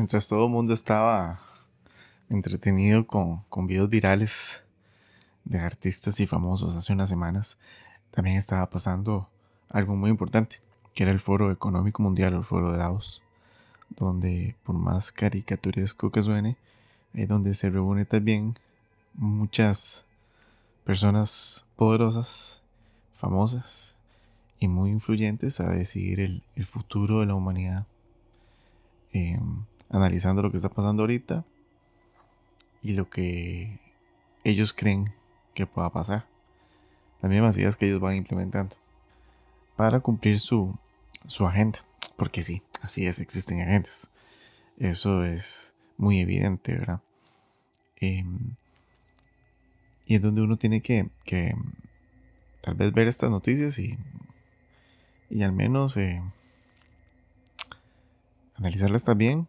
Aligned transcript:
mientras 0.00 0.28
todo 0.28 0.46
el 0.46 0.50
mundo 0.50 0.72
estaba 0.72 1.42
entretenido 2.30 3.06
con, 3.06 3.42
con 3.50 3.66
videos 3.66 3.90
virales 3.90 4.64
de 5.44 5.58
artistas 5.58 6.18
y 6.20 6.26
famosos 6.26 6.74
hace 6.74 6.94
unas 6.94 7.10
semanas, 7.10 7.58
también 8.10 8.38
estaba 8.38 8.70
pasando 8.70 9.28
algo 9.68 9.96
muy 9.96 10.08
importante, 10.08 10.62
que 10.94 11.02
era 11.02 11.12
el 11.12 11.20
Foro 11.20 11.52
Económico 11.52 12.02
Mundial, 12.02 12.32
el 12.32 12.44
Foro 12.44 12.72
de 12.72 12.78
Davos, 12.78 13.20
donde 13.90 14.56
por 14.64 14.74
más 14.74 15.12
caricaturesco 15.12 16.10
que 16.10 16.22
suene, 16.22 16.56
es 17.12 17.28
donde 17.28 17.52
se 17.52 17.68
reúne 17.68 18.06
también 18.06 18.58
muchas 19.12 20.06
personas 20.82 21.66
poderosas, 21.76 22.62
famosas 23.18 23.98
y 24.60 24.66
muy 24.66 24.92
influyentes 24.92 25.60
a 25.60 25.68
decidir 25.68 26.20
el, 26.20 26.42
futuro 26.64 27.20
de 27.20 27.26
la 27.26 27.34
humanidad. 27.34 27.86
Em, 29.12 29.64
analizando 29.90 30.40
lo 30.42 30.50
que 30.50 30.56
está 30.56 30.68
pasando 30.68 31.02
ahorita 31.02 31.44
y 32.82 32.92
lo 32.92 33.10
que 33.10 33.78
ellos 34.44 34.72
creen 34.72 35.12
que 35.54 35.66
pueda 35.66 35.90
pasar. 35.90 36.26
Las 37.20 37.30
mismas 37.30 37.58
ideas 37.58 37.76
que 37.76 37.86
ellos 37.86 38.00
van 38.00 38.16
implementando 38.16 38.76
para 39.76 40.00
cumplir 40.00 40.38
su, 40.38 40.78
su 41.26 41.46
agenda. 41.46 41.84
Porque 42.16 42.42
sí, 42.42 42.62
así 42.82 43.06
es, 43.06 43.18
existen 43.18 43.60
agentes. 43.60 44.10
Eso 44.78 45.24
es 45.24 45.74
muy 45.98 46.20
evidente, 46.20 46.72
¿verdad? 46.72 47.00
Em, 47.96 48.54
y 50.06 50.14
es 50.14 50.22
donde 50.22 50.40
uno 50.40 50.56
tiene 50.56 50.80
que, 50.80 51.10
que, 51.24 51.54
tal 52.62 52.74
vez 52.74 52.92
ver 52.92 53.08
estas 53.08 53.30
noticias 53.30 53.78
y, 53.78 53.98
y 55.28 55.42
al 55.42 55.52
menos 55.52 55.96
eh, 55.98 56.22
analizarlas 58.56 59.04
también 59.04 59.46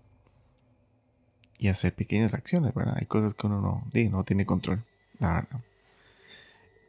y 1.62 1.67
hacer 1.67 1.94
pequeñas 1.94 2.34
acciones, 2.34 2.73
¿verdad? 2.73 2.95
Hay 3.00 3.06
cosas 3.06 3.36
que 3.36 3.45
uno 3.45 3.62
no, 3.62 3.84
no 4.09 4.23
tiene 4.23 4.48
control, 4.48 4.84
la 5.20 5.34
verdad. 5.34 5.62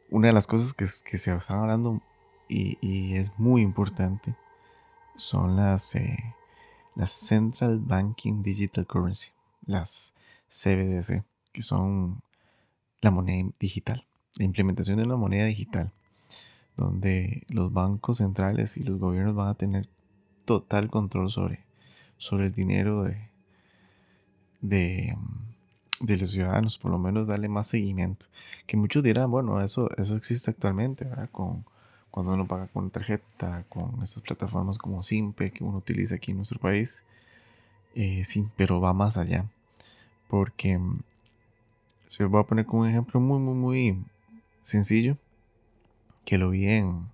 Una 0.09 0.27
de 0.29 0.33
las 0.33 0.47
cosas 0.47 0.73
que, 0.73 0.85
que 0.85 1.19
se 1.19 1.31
están 1.31 1.59
hablando 1.59 2.01
y, 2.49 3.15
es 3.15 3.37
muy 3.37 3.61
importante 3.61 4.35
son 5.15 5.57
las, 5.57 5.93
eh, 5.93 6.17
las 6.95 7.11
Central 7.11 7.77
Banking 7.81 8.41
Digital 8.41 8.87
Currency, 8.87 9.29
las 9.67 10.15
CBDC, 10.47 11.23
que 11.51 11.61
son 11.61 12.23
la 13.01 13.11
moneda 13.11 13.51
digital, 13.59 14.07
la 14.37 14.45
implementación 14.45 14.97
de 14.97 15.03
una 15.03 15.17
moneda 15.17 15.45
digital, 15.45 15.91
donde 16.77 17.45
los 17.47 17.71
bancos 17.71 18.17
centrales 18.17 18.75
y 18.77 18.83
los 18.83 18.97
gobiernos 18.97 19.35
van 19.35 19.49
a 19.49 19.55
tener 19.55 19.87
total 20.45 20.89
control 20.89 21.29
sobre, 21.29 21.63
sobre 22.17 22.47
el 22.47 22.55
dinero 22.55 23.03
de, 23.03 23.32
de, 24.63 25.15
de, 25.99 26.17
los 26.17 26.31
ciudadanos, 26.31 26.79
por 26.79 26.89
lo 26.89 26.97
menos 26.97 27.27
darle 27.27 27.49
más 27.49 27.67
seguimiento. 27.67 28.25
Que 28.65 28.77
muchos 28.77 29.03
dirán, 29.03 29.29
bueno, 29.29 29.61
eso, 29.61 29.89
eso 29.97 30.15
existe 30.15 30.49
actualmente, 30.49 31.05
¿verdad? 31.05 31.29
Con, 31.31 31.65
cuando 32.09 32.33
uno 32.33 32.47
paga 32.47 32.67
con 32.67 32.89
tarjeta, 32.89 33.65
con 33.69 34.01
estas 34.01 34.23
plataformas 34.23 34.77
como 34.77 35.03
Simpe 35.03 35.51
que 35.51 35.63
uno 35.63 35.77
utiliza 35.77 36.15
aquí 36.15 36.31
en 36.31 36.37
nuestro 36.37 36.59
país. 36.59 37.03
Eh, 37.95 38.23
sí, 38.23 38.47
pero 38.55 38.81
va 38.81 38.93
más 38.93 39.17
allá. 39.17 39.45
Porque 40.27 40.79
se 42.05 42.23
os 42.23 42.31
voy 42.31 42.41
a 42.41 42.45
poner 42.45 42.65
como 42.65 42.83
un 42.83 42.89
ejemplo 42.89 43.19
muy, 43.19 43.39
muy, 43.39 43.55
muy 43.55 44.05
sencillo. 44.61 45.17
Que 46.25 46.37
lo 46.37 46.51
vi 46.51 46.67
en 46.69 47.11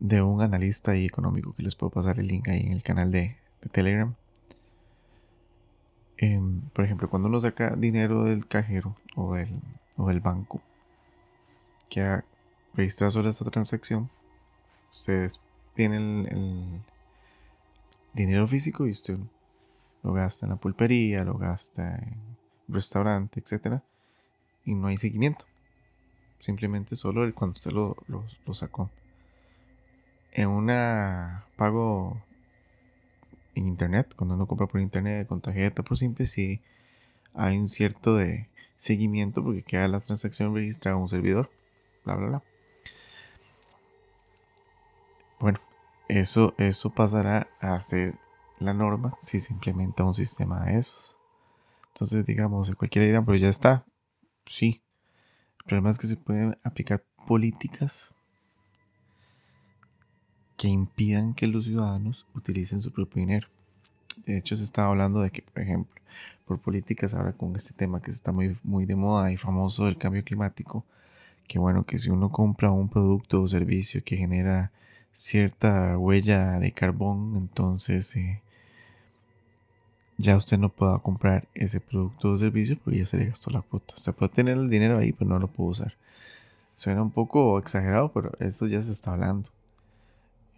de 0.00 0.22
un 0.22 0.42
analista 0.42 0.94
económico 0.94 1.54
que 1.54 1.62
les 1.62 1.74
puedo 1.74 1.90
pasar 1.90 2.20
el 2.20 2.28
link 2.28 2.48
ahí 2.48 2.60
en 2.60 2.72
el 2.72 2.82
canal 2.82 3.10
de 3.10 3.36
Telegram. 3.72 4.14
Em, 6.18 6.62
por 6.72 6.84
ejemplo, 6.84 7.10
cuando 7.10 7.28
uno 7.28 7.40
saca 7.40 7.76
dinero 7.76 8.24
del 8.24 8.46
cajero 8.46 8.96
o 9.14 9.34
del, 9.34 9.60
o 9.96 10.08
del 10.08 10.20
banco, 10.20 10.62
que 11.90 12.00
ha 12.00 12.24
registrado 12.74 13.10
sobre 13.10 13.28
esta 13.28 13.44
transacción, 13.44 14.10
ustedes 14.90 15.40
tienen 15.74 16.26
el, 16.30 16.80
dinero 18.14 18.48
físico 18.48 18.86
y 18.86 18.92
usted 18.92 19.18
lo 20.02 20.14
gasta 20.14 20.46
en 20.46 20.50
la 20.50 20.56
pulpería, 20.56 21.22
lo 21.22 21.36
gasta 21.36 21.96
en 21.96 22.16
restaurante, 22.66 23.40
etc. 23.40 23.82
Y 24.64 24.74
no 24.74 24.86
hay 24.86 24.96
seguimiento. 24.96 25.44
Simplemente 26.38 26.96
solo 26.96 27.24
el 27.24 27.34
cuando 27.34 27.58
usted 27.58 27.72
lo, 27.72 27.94
lo 28.08 28.54
sacó. 28.54 28.90
En 30.32 30.48
una 30.48 31.44
pago 31.56 32.22
en 33.56 33.66
internet, 33.66 34.14
cuando 34.16 34.34
uno 34.34 34.46
compra 34.46 34.66
por 34.66 34.80
internet, 34.80 35.26
con 35.26 35.40
tarjeta, 35.40 35.82
por 35.82 35.96
simple, 35.96 36.26
sí 36.26 36.60
hay 37.34 37.58
un 37.58 37.68
cierto 37.68 38.16
de 38.16 38.48
seguimiento 38.76 39.42
porque 39.42 39.62
queda 39.62 39.88
la 39.88 40.00
transacción 40.00 40.54
registrada 40.54 40.96
en 40.96 41.02
un 41.02 41.08
servidor, 41.08 41.50
bla, 42.04 42.14
bla, 42.16 42.26
bla. 42.28 42.42
Bueno, 45.38 45.60
eso, 46.08 46.54
eso 46.56 46.90
pasará 46.90 47.48
a 47.60 47.80
ser 47.80 48.14
la 48.58 48.72
norma 48.72 49.16
si 49.20 49.38
se 49.38 49.52
implementa 49.52 50.04
un 50.04 50.14
sistema 50.14 50.64
de 50.64 50.78
esos. 50.78 51.16
Entonces, 51.88 52.24
digamos, 52.24 52.74
cualquiera 52.74 53.06
dirá, 53.06 53.24
pero 53.24 53.36
ya 53.36 53.48
está. 53.48 53.84
Sí. 54.46 54.82
El 55.58 55.64
problema 55.64 55.90
es 55.90 55.98
que 55.98 56.06
se 56.06 56.16
pueden 56.16 56.58
aplicar 56.62 57.04
políticas 57.26 58.14
que 60.56 60.68
impidan 60.68 61.34
que 61.34 61.46
los 61.46 61.66
ciudadanos 61.66 62.26
utilicen 62.34 62.80
su 62.80 62.92
propio 62.92 63.20
dinero. 63.20 63.48
De 64.24 64.38
hecho, 64.38 64.56
se 64.56 64.64
estaba 64.64 64.88
hablando 64.88 65.20
de 65.20 65.30
que, 65.30 65.42
por 65.42 65.62
ejemplo, 65.62 65.94
por 66.46 66.58
políticas 66.58 67.14
ahora 67.14 67.32
con 67.32 67.54
este 67.56 67.74
tema 67.74 68.00
que 68.00 68.10
está 68.10 68.32
muy, 68.32 68.56
muy 68.62 68.86
de 68.86 68.96
moda 68.96 69.32
y 69.32 69.36
famoso 69.36 69.84
del 69.84 69.98
cambio 69.98 70.24
climático, 70.24 70.84
que 71.46 71.58
bueno, 71.58 71.84
que 71.84 71.98
si 71.98 72.10
uno 72.10 72.30
compra 72.30 72.70
un 72.70 72.88
producto 72.88 73.42
o 73.42 73.48
servicio 73.48 74.02
que 74.04 74.16
genera 74.16 74.70
cierta 75.12 75.98
huella 75.98 76.58
de 76.58 76.72
carbón, 76.72 77.34
entonces 77.36 78.14
eh, 78.16 78.40
ya 80.18 80.36
usted 80.36 80.58
no 80.58 80.68
pueda 80.68 80.98
comprar 80.98 81.46
ese 81.54 81.80
producto 81.80 82.32
o 82.32 82.38
servicio 82.38 82.78
porque 82.82 83.00
ya 83.00 83.04
se 83.06 83.18
le 83.18 83.26
gastó 83.26 83.50
la 83.50 83.62
cuota. 83.62 83.94
Usted 83.96 84.12
puede 84.14 84.32
tener 84.32 84.56
el 84.56 84.70
dinero 84.70 84.98
ahí, 84.98 85.12
pero 85.12 85.30
no 85.30 85.38
lo 85.38 85.48
puede 85.48 85.70
usar. 85.70 85.94
Suena 86.76 87.02
un 87.02 87.10
poco 87.10 87.58
exagerado, 87.58 88.12
pero 88.12 88.32
eso 88.38 88.66
ya 88.66 88.82
se 88.82 88.92
está 88.92 89.12
hablando. 89.12 89.48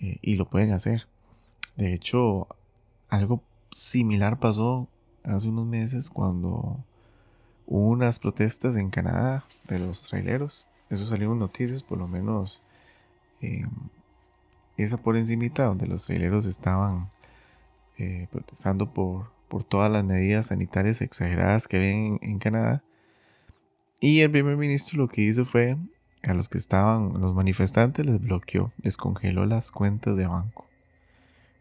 Eh, 0.00 0.18
y 0.22 0.36
lo 0.36 0.48
pueden 0.48 0.72
hacer. 0.72 1.06
De 1.76 1.94
hecho, 1.94 2.48
algo 3.08 3.42
similar 3.70 4.38
pasó 4.38 4.88
hace 5.24 5.48
unos 5.48 5.66
meses 5.66 6.10
cuando 6.10 6.84
hubo 7.66 7.88
unas 7.88 8.18
protestas 8.18 8.76
en 8.76 8.90
Canadá 8.90 9.44
de 9.68 9.78
los 9.78 10.08
traileros. 10.08 10.66
Eso 10.90 11.04
salió 11.04 11.32
en 11.32 11.38
noticias, 11.38 11.82
por 11.82 11.98
lo 11.98 12.08
menos 12.08 12.62
em, 13.40 13.68
esa 14.76 14.96
por 14.96 15.16
encimita, 15.16 15.64
donde 15.64 15.86
los 15.86 16.06
traileros 16.06 16.46
estaban 16.46 17.10
eh, 17.98 18.26
protestando 18.30 18.92
por, 18.92 19.30
por 19.48 19.64
todas 19.64 19.90
las 19.90 20.04
medidas 20.04 20.46
sanitarias 20.46 21.02
exageradas 21.02 21.68
que 21.68 21.78
ven 21.78 22.18
en 22.22 22.38
Canadá. 22.38 22.82
Y 24.00 24.20
el 24.20 24.30
primer 24.30 24.56
ministro 24.56 24.98
lo 24.98 25.08
que 25.08 25.22
hizo 25.22 25.44
fue 25.44 25.76
a 26.22 26.34
los 26.34 26.48
que 26.48 26.58
estaban, 26.58 27.20
los 27.20 27.34
manifestantes, 27.34 28.04
les 28.04 28.20
bloqueó, 28.20 28.72
les 28.82 28.96
congeló 28.96 29.46
las 29.46 29.70
cuentas 29.70 30.16
de 30.16 30.26
banco. 30.26 30.66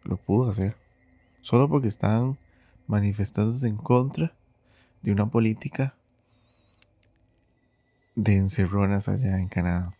Lo 0.03 0.17
pudo 0.17 0.49
hacer. 0.49 0.75
Solo 1.41 1.69
porque 1.69 1.87
estaban 1.87 2.37
manifestándose 2.87 3.67
en 3.67 3.77
contra 3.77 4.33
de 5.01 5.11
una 5.11 5.27
política 5.27 5.95
de 8.15 8.35
encerronas 8.35 9.07
allá 9.09 9.39
en 9.39 9.47
Canadá. 9.47 9.93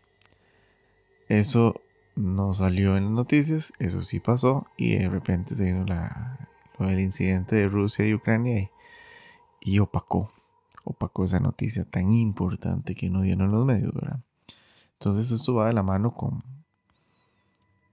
Eso 1.29 1.81
no 2.15 2.53
salió 2.53 2.97
en 2.97 3.05
las 3.05 3.13
noticias, 3.13 3.73
eso 3.79 4.01
sí 4.01 4.19
pasó 4.19 4.65
y 4.75 4.95
de 4.97 5.07
repente 5.07 5.55
se 5.55 5.65
vino 5.65 5.85
la, 5.85 6.49
el 6.79 6.99
incidente 6.99 7.55
de 7.55 7.67
Rusia 7.67 8.05
y 8.05 8.13
Ucrania 8.13 8.69
y, 9.61 9.79
opacó, 9.79 10.29
opacó 10.83 11.25
esa 11.25 11.39
noticia 11.39 11.85
tan 11.85 12.11
importante 12.11 12.95
que 12.95 13.09
no 13.09 13.21
dieron 13.21 13.51
los 13.51 13.65
medios, 13.65 13.93
¿verdad? 13.93 14.23
Entonces 14.99 15.31
esto 15.31 15.53
va 15.53 15.67
de 15.67 15.73
la 15.73 15.83
mano 15.83 16.11
con, 16.11 16.43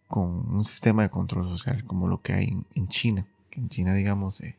con 0.09 0.55
un 0.55 0.65
sistema 0.65 1.03
de 1.03 1.11
control 1.11 1.45
social 1.45 1.85
como 1.85 2.09
lo 2.09 2.23
que 2.23 2.33
hay 2.33 2.57
en, 2.75 2.89
China. 2.89 3.27
Que 3.51 3.61
en 3.61 3.69
China, 3.69 3.95
digamos, 3.95 4.41
eh, 4.41 4.57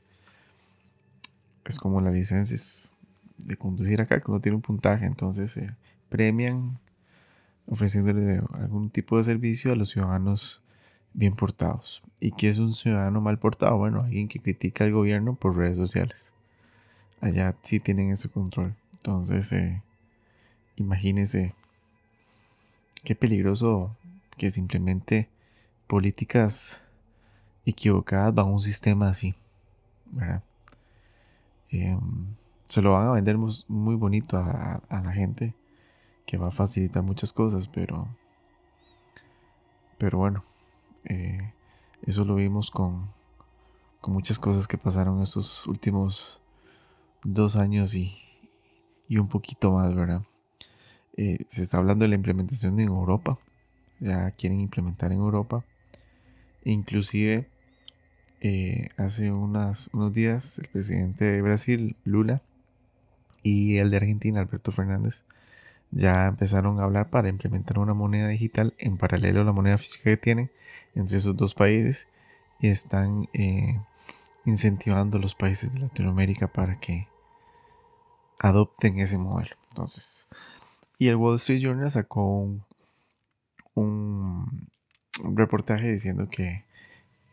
es 1.66 1.80
como 1.80 2.02
las 2.02 2.14
licencias 2.14 2.94
de 3.38 3.58
conducir 3.58 4.00
acá, 4.02 4.20
que 4.20 4.30
uno 4.30 4.40
tiene 4.40 4.56
un 4.56 4.62
puntaje, 4.62 5.06
entonces 5.06 5.58
eh, 5.58 5.76
premian 6.10 6.78
ofreciéndole 7.68 8.42
algún 8.54 8.90
tipo 8.90 9.18
de 9.18 9.24
servicio 9.24 9.72
a 9.72 9.76
los 9.76 9.90
ciudadanos 9.90 10.62
bien 11.14 11.36
portados. 11.36 12.04
¿Y 12.20 12.32
qué 12.32 12.50
es 12.50 12.60
un 12.60 12.74
ciudadano 12.74 13.22
mal 13.22 13.40
portado? 13.40 13.78
Bueno, 13.78 14.02
alguien 14.02 14.28
que 14.28 14.40
critica 14.40 14.84
al 14.84 14.92
gobierno 14.92 15.34
por 15.36 15.58
redes 15.58 15.78
sociales. 15.78 16.34
Allá 17.22 17.56
sí 17.64 17.80
tienen 17.80 18.12
ese 18.12 18.30
control. 18.30 18.76
Entonces, 18.94 19.52
eh, 19.52 19.82
imagínense 20.76 21.54
qué 23.06 23.16
peligroso 23.16 23.96
que 24.38 24.50
simplemente 24.50 25.30
políticas 25.88 26.84
equivocadas 27.66 28.36
van 28.36 28.48
a 28.48 28.50
un 28.50 28.60
sistema 28.60 29.07
así. 29.07 29.36
¿verdad? 30.07 30.44
Em, 31.69 32.36
se 32.66 32.81
lo 32.81 32.94
van 32.94 33.07
a 33.07 33.12
vender 33.12 33.38
muy 33.38 33.96
bonito 33.96 34.38
a, 34.38 34.81
la 34.90 35.12
gente, 35.13 35.54
que 36.25 36.38
va 36.38 36.48
a 36.48 36.52
facilitar 36.52 37.04
muchas 37.04 37.31
cosas, 37.31 37.68
pero, 37.68 38.07
pero 39.98 40.18
bueno, 40.18 40.44
eh, 41.06 41.54
eso 42.01 42.25
lo 42.25 42.36
vimos 42.36 42.72
con, 42.72 43.08
con 44.01 44.13
muchas 44.13 44.40
cosas 44.40 44.68
que 44.68 44.78
pasaron 44.78 45.22
estos 45.22 45.68
últimos 45.68 46.42
dos 47.24 47.56
años 47.56 47.94
y, 47.94 48.18
y 49.08 49.18
un 49.18 49.28
poquito 49.28 49.72
más, 49.72 49.94
¿verdad? 49.94 50.24
Eh, 51.18 51.46
se 51.48 51.64
está 51.64 51.78
hablando 51.78 52.04
de 52.04 52.10
la 52.10 52.16
implementación 52.16 52.80
en 52.80 52.88
Europa, 52.88 53.38
ya 54.00 54.32
quieren 54.32 54.60
implementar 54.60 55.12
en 55.12 55.20
Europa, 55.20 55.64
inclusive 56.66 57.48
eh, 58.42 58.90
hace 58.98 59.32
unos 59.32 60.14
días 60.14 60.60
el 60.60 60.68
presidente 60.68 61.26
de 61.26 61.42
Brasil, 61.42 61.96
Lula, 62.04 62.42
y 63.44 63.78
el 63.78 63.92
de 63.92 63.98
Argentina, 63.98 64.42
Alberto 64.42 64.72
Fernández, 64.72 65.24
ya 65.92 66.26
empezaron 66.26 66.80
a 66.80 66.84
hablar 66.84 67.10
para 67.10 67.30
implementar 67.30 67.80
una 67.80 67.94
moneda 67.94 68.28
digital 68.28 68.74
en 68.78 68.98
paralelo 68.98 69.42
a 69.42 69.46
la 69.46 69.52
moneda 69.52 69.78
física 69.78 70.10
que 70.10 70.18
tienen 70.18 70.52
entre 70.96 71.18
esos 71.18 71.38
dos 71.38 71.54
países 71.54 72.08
y 72.60 72.70
están 72.70 73.30
eh, 73.34 73.80
incentivando 74.46 75.18
a 75.18 75.22
los 75.22 75.36
países 75.36 75.74
de 75.74 75.80
Latinoamérica 75.80 76.48
para 76.48 76.80
que 76.80 77.08
adopten 78.40 79.00
ese 79.00 79.18
modelo. 79.18 79.56
Entonces, 79.70 80.28
y 80.98 81.08
el 81.08 81.16
Wall 81.16 81.36
Street 81.36 81.62
Journal 81.62 81.92
sacó 81.92 82.40
un, 83.74 84.70
un 85.24 85.38
reportaje 85.38 85.92
diciendo 85.92 86.30
que 86.30 86.66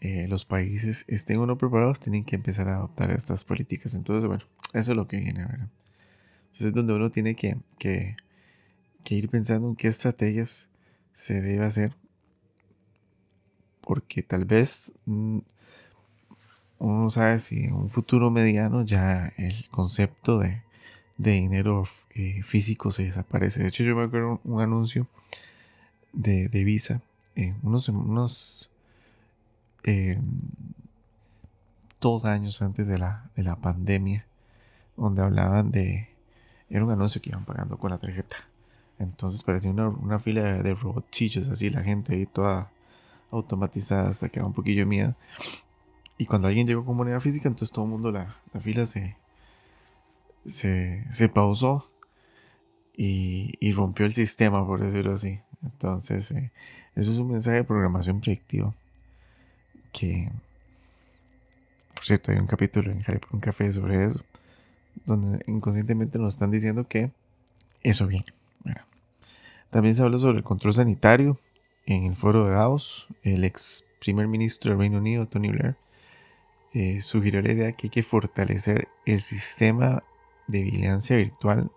eh, 0.05 0.27
los 0.29 0.45
países 0.45 1.05
estén 1.07 1.39
o 1.39 1.47
no 1.47 1.57
preparados 1.57 2.01
tienen 2.01 2.25
que 2.25 2.35
empezar 2.35 2.69
a 2.69 2.77
adoptar 2.77 3.13
estas 3.13 3.45
políticas. 3.45 3.95
Entonces, 3.95 4.27
bueno, 4.27 4.45
eso 4.73 4.91
es 4.93 4.97
lo 4.97 5.07
que 5.07 5.19
viene, 5.19 5.45
¿verdad? 5.45 5.69
Entonces 6.41 6.67
es 6.67 6.75
donde 6.75 6.93
uno 6.93 7.11
tiene 7.11 7.37
que, 7.37 8.17
ir 9.09 9.29
pensando 9.29 9.69
en 9.69 9.77
qué 9.77 9.89
estrategias 9.89 10.69
se 11.13 11.41
debe 11.41 11.65
hacer. 11.65 11.95
Porque 13.81 14.25
tal 14.25 14.45
vez 14.45 14.93
mm, 15.07 15.39
uno 16.79 17.11
sabe 17.11 17.39
si 17.39 17.65
en 17.65 17.75
un 17.75 17.89
futuro 17.89 18.31
mediano 18.31 18.85
ya 18.85 19.33
el 19.37 19.69
concepto 19.71 20.41
de, 20.41 20.63
dinero 21.17 21.85
eh, 22.15 22.43
físico 22.43 22.91
se 22.91 23.05
desaparece. 23.05 23.63
De 23.63 23.69
hecho, 23.69 23.85
yo 23.85 23.97
me 23.97 24.05
acuerdo 24.05 24.41
un, 24.45 24.55
un 24.55 24.61
anuncio 24.61 25.07
de, 26.13 26.49
Visa, 26.65 27.01
eh, 27.37 27.55
unos, 27.63 27.89
unos 27.89 28.71
eh, 29.85 30.19
dos 32.01 32.25
años 32.25 32.61
antes 32.63 32.87
de 32.87 32.99
la, 32.99 33.31
de 33.37 33.43
la 33.43 33.57
pandemia, 33.57 34.27
donde 34.97 35.23
hablaban 35.23 35.71
de, 35.71 36.09
era 36.69 36.85
un 36.85 36.91
anuncio 36.91 37.21
que 37.21 37.31
iban 37.31 37.45
pagando 37.45 37.79
con 37.79 37.91
la 37.91 37.99
tarjeta. 37.99 38.37
Entonces 38.99 39.43
parecía 39.43 39.73
una, 39.73 40.19
fila 40.19 40.63
de, 40.63 40.75
robotillos, 40.75 41.49
así 41.49 41.71
la 41.71 41.83
gente 41.83 42.15
ahí 42.15 42.27
toda 42.27 42.71
automatizada 43.31 44.11
hasta 44.11 44.29
que 44.29 44.39
era 44.39 44.47
un 44.47 44.53
poquillo 44.53 44.87
miedo. 44.87 45.15
Y 46.19 46.27
cuando 46.27 46.49
alguien 46.49 46.67
llegó 46.67 46.85
con 46.85 46.97
moneda 46.97 47.21
física, 47.21 47.49
entonces 47.49 47.73
todo 47.73 47.85
el 47.85 47.91
mundo, 47.91 48.13
la, 48.13 48.37
fila 48.61 48.87
se, 48.87 49.17
se, 50.47 51.29
pausó 51.33 51.91
y, 52.97 53.73
rompió 53.73 54.07
el 54.07 54.13
sistema, 54.13 54.67
por 54.67 54.81
decirlo 54.81 55.13
así. 55.13 55.41
Entonces, 55.63 56.31
eh, 56.33 56.51
eso 56.95 57.13
es 57.13 57.19
un 57.19 57.31
mensaje 57.31 57.59
de 57.59 57.65
programación 57.65 58.21
predictiva. 58.21 58.75
Que, 59.93 60.31
por 61.95 62.05
cierto, 62.05 62.33
hay 62.33 62.39
un 62.39 62.47
capítulo 62.47 62.91
en 62.91 63.03
Harry 63.07 63.19
por 63.19 63.35
un 63.35 63.41
café 63.41 63.71
sobre 63.73 64.05
eso 64.07 64.25
donde 65.05 65.43
inconscientemente 65.47 66.19
nos 66.19 66.35
están 66.35 66.51
diciendo 66.51 66.87
que 66.87 67.11
eso 67.83 68.07
viene. 68.07 68.27
También 69.71 69.95
se 69.95 70.03
habló 70.03 70.19
sobre 70.19 70.39
el 70.39 70.45
control 70.45 70.75
sanitario 70.75 71.41
en 71.87 72.05
el 72.05 72.15
foro 72.15 72.45
de 72.45 72.53
Davos. 72.53 73.09
El 73.23 73.43
ex 73.43 73.87
primer 74.01 74.29
ministro 74.29 74.71
del 74.71 74.79
Reino 74.79 74.99
Unido, 74.99 75.27
Tony 75.27 75.49
Blair, 75.49 75.77
eh, 76.75 77.01
sugirió 77.01 77.41
la 77.41 77.53
idea 77.53 77.73
que 77.73 77.87
hay 77.87 77.91
que 77.91 78.03
fortalecer 78.03 78.89
el 79.07 79.21
sistema 79.21 80.03
de 80.47 80.63
vigilancia 80.63 81.17
virtual 81.17 81.71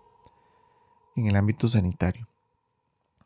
en 1.16 1.26
el 1.26 1.36
ámbito 1.36 1.68
sanitario. 1.68 2.26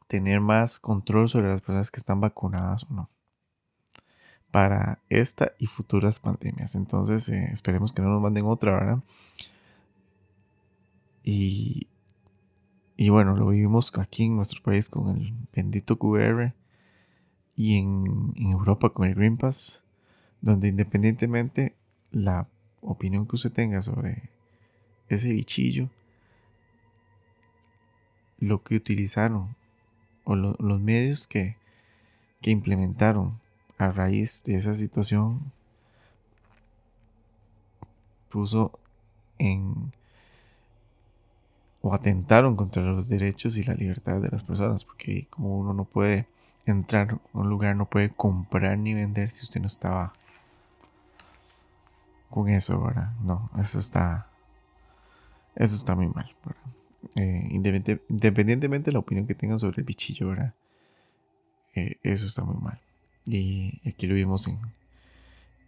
Tener 0.07 0.41
más 0.41 0.79
control 0.81 1.29
sobre 1.29 1.49
las 1.49 1.61
personas 1.61 1.91
que 1.91 2.01
están 2.01 2.21
vacunadas 2.21 2.85
o 2.85 2.95
no. 2.95 3.11
Para 4.51 4.99
esta 5.09 5.53
y 5.59 5.67
futuras 5.67 6.19
pandemias. 6.19 6.75
Entonces, 6.75 7.29
eh, 7.29 7.51
esperemos 7.53 7.93
que 7.93 8.03
no 8.03 8.09
nos 8.09 8.21
manden 8.21 8.47
otra, 8.47 8.73
¿verdad? 8.73 8.99
Y, 11.23 11.87
y 12.97 13.09
bueno, 13.09 13.37
lo 13.37 13.49
vivimos 13.49 13.93
aquí 13.99 14.25
en 14.25 14.37
nuestro 14.37 14.63
país 14.63 14.89
con 14.89 15.17
el 15.17 15.33
bendito 15.53 15.97
QR 15.99 16.53
y 17.61 17.77
en, 17.77 18.33
Europa 18.37 18.91
con 18.91 19.07
el 19.07 19.15
Green 19.15 19.37
Pass, 19.37 19.85
donde 20.41 20.69
independientemente 20.69 21.77
la 22.11 22.49
opinión 22.81 23.27
que 23.27 23.37
usted 23.37 23.53
tenga 23.53 23.83
sobre 23.83 24.31
ese 25.11 25.33
bichillo, 25.33 25.89
lo 28.39 28.63
que 28.63 28.77
utilizaron 28.77 29.55
o 30.25 30.35
los 30.35 30.81
medios 30.81 31.27
que, 31.27 31.57
que 32.41 32.51
implementaron 32.51 33.39
a 33.79 33.91
raíz 33.91 34.43
de 34.45 34.57
esa 34.57 34.75
situación 34.75 35.53
puso 38.31 38.79
en 39.39 39.93
o 41.83 41.95
atentaron 41.95 42.57
contra 42.57 42.83
los 42.83 43.09
derechos 43.09 43.57
y 43.57 43.65
la 43.65 43.75
libertad 43.75 44.21
de 44.21 44.29
las 44.29 44.45
personas, 44.45 44.85
porque 44.85 45.27
como 45.31 45.59
uno 45.59 45.73
no 45.73 45.85
puede 45.85 46.27
entrar 46.67 47.13
a 47.13 47.39
un 47.39 47.49
lugar, 47.49 47.75
no 47.75 47.87
puede 47.87 48.11
comprar 48.11 48.79
ni 48.79 48.93
vender 48.93 49.31
si 49.31 49.45
usted 49.45 49.61
no 49.61 49.69
estaba 49.69 50.13
con 52.29 52.49
eso, 52.49 52.81
¿verdad? 52.81 53.13
No, 53.23 53.51
eso 53.59 53.79
está, 53.79 54.30
eso 55.55 55.75
está 55.77 55.95
muy 55.95 56.09
mal. 56.09 56.35
Eh, 57.17 57.49
independientemente 57.51 58.91
de 58.91 58.93
la 58.93 58.99
opinión 58.99 59.27
que 59.27 59.35
tengan 59.35 59.59
sobre 59.59 59.79
el 59.79 59.85
bichillo, 59.85 60.29
¿verdad? 60.29 60.55
Eh, 61.75 61.97
eso 62.03 62.27
está 62.27 62.45
muy 62.45 62.57
mal. 62.61 62.81
Y 63.27 63.81
aquí 63.89 64.07
lo 64.07 64.15
vimos 64.15 64.49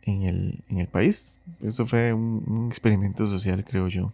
en, 0.02 0.22
el, 0.22 0.88
país. 0.88 1.40
Eso 1.62 1.86
fue 1.86 2.12
un 2.12 2.66
experimento 2.68 3.26
social, 3.26 3.64
creo 3.64 3.88
yo 3.88 4.12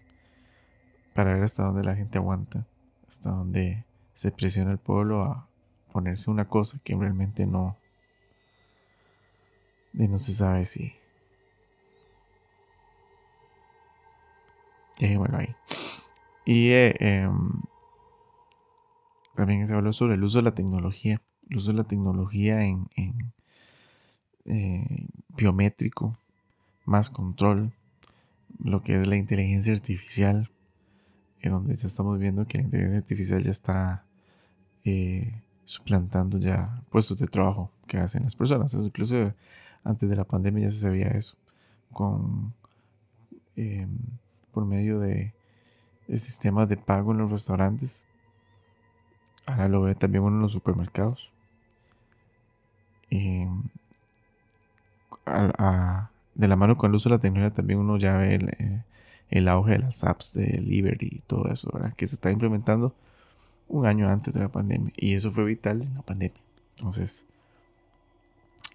para 1.19 1.35
ver 1.35 1.43
hasta 1.43 1.65
dónde 1.65 1.83
la 1.83 1.97
gente 1.97 2.17
aguanta, 2.17 2.65
hasta 3.09 3.31
dónde 3.31 3.85
se 4.15 4.31
presiona 4.31 4.71
el 4.71 4.79
pueblo 4.79 5.25
a 5.25 5.49
ponerse 5.91 6.31
una 6.31 6.45
cosa 6.45 6.79
que 6.85 6.95
realmente 6.95 7.45
no, 7.45 7.77
y 9.95 10.07
no 10.07 10.17
se 10.17 10.33
sabe 10.33 10.65
si. 10.65 10.93
Dejémoslo 14.99 15.39
ahí. 15.39 15.55
Y 16.45 16.71
eh, 16.71 16.97
em, 16.99 17.61
también 19.35 19.69
se 19.69 19.75
habló 19.75 19.93
sobre 19.93 20.15
el 20.15 20.25
uso 20.25 20.39
de 20.39 20.45
la 20.45 20.55
tecnología, 20.55 21.21
el 21.49 21.57
uso 21.59 21.73
de 21.73 21.79
la 21.79 21.85
tecnología 21.85 22.65
en, 22.65 22.89
eh, 24.47 25.07
biométrico, 25.37 26.19
más 26.85 27.11
control, 27.11 27.73
lo 28.59 28.83
que 28.83 29.01
es 29.01 29.07
la 29.07 29.17
inteligencia 29.17 29.73
artificial, 29.73 30.51
en 31.41 31.53
donde 31.53 31.77
ya 31.77 31.87
estamos 31.87 32.19
viendo 32.19 32.47
que 32.47 32.59
la 32.59 32.65
inteligencia 32.65 32.99
artificial 32.99 33.43
ya 33.43 33.51
está 33.51 34.05
eh, 34.85 35.43
suplantando 35.65 36.39
ya 36.39 36.83
puestos 36.91 37.19
de 37.19 37.27
trabajo 37.27 37.71
que 37.87 37.99
hacen 37.99 38.23
las 38.23 38.35
personas. 38.35 38.73
incluso 38.75 39.35
antes 39.85 40.09
de 40.09 40.17
la 40.17 40.25
pandemia 40.25 40.65
ya 40.65 40.71
se 40.71 40.81
sabía 40.81 41.09
eso. 41.09 41.37
Con, 41.93 42.55
em, 43.55 43.99
por 44.59 44.67
medio 44.67 44.99
de, 44.99 45.33
sistemas 46.09 46.69
de 46.69 46.77
pago 46.77 47.13
en 47.13 47.19
los 47.19 47.31
restaurantes. 47.31 48.05
Ahora 49.47 49.69
lo 49.69 49.83
ve 49.83 49.95
también 49.95 50.25
uno 50.25 50.35
en 50.35 50.43
los 50.43 50.51
supermercados. 50.51 51.33
De 56.35 56.49
la 56.49 56.57
mano 56.57 56.77
con 56.77 56.91
el 56.91 56.97
uso 56.97 57.09
de 57.09 57.15
la 57.15 57.21
tecnología 57.21 57.55
también 57.55 57.79
uno 57.79 57.99
ya 57.99 58.17
ve 58.17 58.35
el, 58.35 58.49
eh, 58.49 58.83
el 59.31 59.47
auge 59.47 59.75
de 59.75 59.79
las 59.79 60.03
apps 60.03 60.35
de 60.35 60.47
delivery 60.47 61.09
y 61.09 61.19
todo 61.21 61.53
eso, 61.53 61.71
¿verdad? 61.73 61.95
Que 61.95 62.09
se 62.09 62.17
está 62.17 62.33
implementando 62.33 62.97
un 63.69 63.87
año 63.87 64.09
antes 64.09 64.35
de 64.35 64.41
la 64.41 64.49
pandemia. 64.49 64.93
Y 64.97 65.15
eso 65.15 65.31
fue 65.31 65.45
vital 65.45 65.83
en 65.83 65.95
la 65.95 66.03
pandemia. 66.03 66.41
Entonces, 66.79 67.27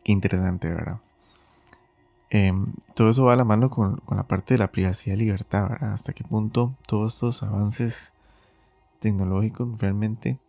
qué 0.01 0.13
interesante, 0.13 0.69
¿verdad? 0.69 1.01
Em, 2.35 2.73
todo 2.95 3.11
eso 3.11 3.25
va 3.25 3.33
a 3.33 3.35
la 3.35 3.43
mano 3.43 3.69
con, 3.69 4.01
la 4.09 4.23
parte 4.23 4.55
de 4.55 4.57
la 4.57 4.71
privacidad 4.71 5.15
y 5.15 5.19
libertad, 5.19 5.69
¿verdad? 5.69 5.93
Hasta 5.93 6.13
qué 6.13 6.23
punto 6.23 6.75
todos 6.87 7.13
estos 7.13 7.43
avances 7.43 8.15
tecnológicos 8.99 9.79
realmente 9.79 10.39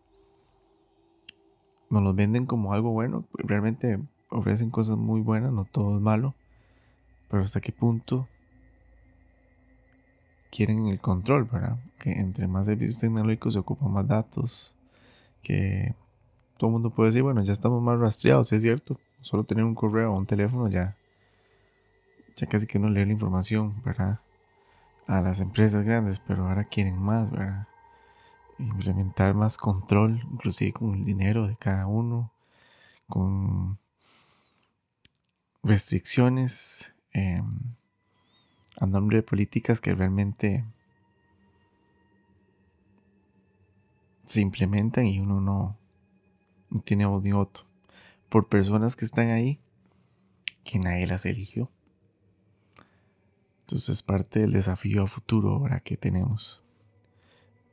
nos 1.91 2.03
los 2.03 2.17
venden 2.17 2.47
como 2.47 2.73
algo 2.73 2.93
bueno. 2.93 3.27
Realmente 3.35 4.01
ofrecen 4.31 4.71
cosas 4.71 4.97
muy 4.97 5.21
buenas, 5.21 5.53
no 5.53 5.67
todo 5.67 5.97
es 5.97 6.01
malo. 6.01 6.35
Pero 7.29 7.43
hasta 7.43 7.61
qué 7.61 7.71
punto 7.71 8.29
quieren 10.51 10.87
el 10.87 11.01
control, 11.01 11.45
¿verdad? 11.45 11.77
Que 11.99 12.13
entre 12.13 12.49
más 12.49 12.65
servicios 12.65 12.99
tecnológicos 12.99 13.53
se 13.53 13.59
ocupan 13.59 13.93
más 13.93 14.09
datos, 14.09 14.75
que 15.43 15.95
todo 16.57 16.69
el 16.69 16.73
mundo 16.73 16.89
puede 16.89 17.11
decir, 17.11 17.23
bueno, 17.23 17.43
ya 17.43 17.53
estamos 17.53 17.83
más 17.83 18.01
rastreados, 18.01 18.51
es 18.55 18.63
cierto. 18.63 18.99
Solo 19.21 19.45
tener 19.45 19.65
un 19.65 19.75
correo 19.75 20.15
o 20.15 20.17
un 20.17 20.25
teléfono 20.25 20.71
ya, 20.71 20.97
ya 22.37 22.47
casi 22.47 22.67
que 22.67 22.79
uno 22.79 22.89
lee 22.89 23.05
la 23.05 23.13
información, 23.13 23.83
¿verdad? 23.85 24.21
A 25.07 25.21
las 25.21 25.41
empresas 25.41 25.85
grandes, 25.85 26.21
pero 26.21 26.49
ahora 26.49 26.65
quieren 26.65 26.99
más, 26.99 27.31
¿verdad? 27.31 27.69
Implementar 28.59 29.35
más 29.35 29.57
control, 29.57 30.21
inclusive 30.33 30.73
con 30.73 30.95
el 30.95 31.05
dinero 31.05 31.47
de 31.47 31.57
cada 31.57 31.87
uno, 31.87 32.33
con 33.09 33.79
restricciones 35.63 36.95
em, 37.13 37.75
a 38.81 38.87
nombre 38.87 39.19
de 39.19 39.23
políticas 39.23 39.81
que 39.81 39.95
realmente 39.95 40.65
se 44.25 44.41
implementan 44.41 45.07
y 45.07 45.21
uno 45.21 45.41
no, 45.41 45.77
no 46.71 46.81
tiene 46.81 47.07
voz 47.07 47.23
ni 47.23 47.33
voto 47.33 47.65
por 48.29 48.49
personas 48.49 48.97
que 48.97 49.05
están 49.05 49.31
ahí 49.31 49.61
que 50.65 50.79
nadie 50.79 51.07
las 51.07 51.27
eligió. 51.27 51.71
Entonces 53.65 53.89
es 53.89 54.03
parte 54.03 54.41
del 54.41 54.53
desafío 54.53 55.05
a 55.05 55.07
futuro 55.07 55.53
ahora 55.53 55.81
que 55.81 55.97
tenemos. 55.97 56.61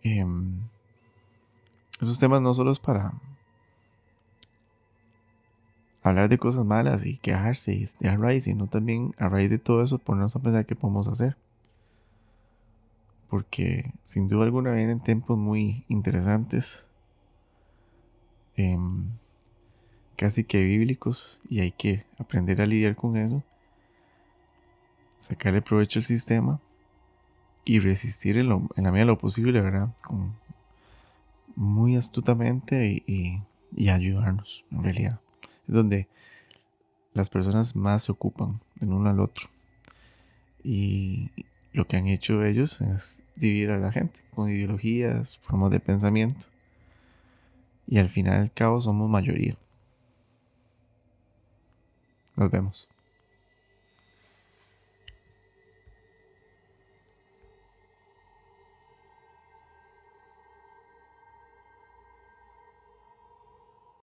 Em, 0.03 0.53
esos 1.99 2.17
temas 2.17 2.41
no 2.41 2.53
solo 2.53 2.71
es 2.71 2.79
para 2.79 3.13
hablar 6.01 6.29
de 6.29 6.37
cosas 6.37 6.65
malas 6.65 7.05
y 7.05 7.17
quejarse 7.17 7.73
y 7.73 7.89
de 7.99 8.09
a 8.09 8.15
raíz, 8.15 8.45
sino 8.45 8.67
también 8.67 9.13
a 9.17 9.27
raíz 9.27 9.49
de 9.49 9.59
todo 9.59 9.83
eso 9.83 9.97
ponernos 9.99 10.35
a 10.35 10.39
pensar 10.39 10.65
qué 10.65 10.75
podemos 10.75 11.09
hacer. 11.09 11.35
Porque 13.29 13.91
sin 14.01 14.29
duda 14.29 14.45
alguna 14.45 14.71
vienen 14.71 15.01
tiempos 15.01 15.37
muy 15.37 15.83
interesantes, 15.89 16.87
em, 18.55 19.09
casi 20.15 20.45
que 20.45 20.61
bíblicos, 20.63 21.41
y 21.49 21.59
hay 21.59 21.71
que 21.71 22.05
aprender 22.17 22.61
a 22.61 22.65
lidiar 22.65 22.95
con 22.95 23.17
eso, 23.17 23.43
sacarle 25.21 25.61
provecho 25.61 25.99
al 25.99 26.03
sistema 26.03 26.59
y 27.63 27.79
resistir 27.79 28.37
en, 28.37 28.49
la 28.49 28.91
medida 28.91 29.01
de 29.01 29.05
lo 29.05 29.17
posible, 29.17 29.61
¿verdad? 29.61 29.89
muy 31.55 31.95
astutamente 31.95 33.03
y, 33.05 33.41
ayudarnos, 33.89 34.65
en 34.71 34.83
realidad 34.83 35.19
donde 35.67 36.07
las 37.13 37.29
personas 37.29 37.75
más 37.75 38.03
se 38.03 38.11
ocupan 38.11 38.59
del 38.75 38.91
uno 38.91 39.09
al 39.09 39.19
otro. 39.19 39.47
Y 40.63 41.29
lo 41.71 41.87
que 41.87 41.97
han 41.97 42.07
hecho 42.07 42.43
ellos 42.43 42.81
es 42.81 43.21
dividir 43.35 43.71
a 43.71 43.79
la 43.79 43.91
gente 43.91 44.19
con 44.35 44.49
ideologías, 44.49 45.37
formas 45.39 45.71
de 45.71 45.79
pensamiento. 45.79 46.45
Y 47.87 47.97
al 47.97 48.09
final 48.09 48.39
del 48.39 48.51
cabo 48.51 48.81
somos 48.81 49.09
mayoría. 49.09 49.55
Nos 52.35 52.51
vemos. 52.51 52.90